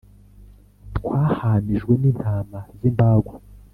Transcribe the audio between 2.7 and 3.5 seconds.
z imbagwa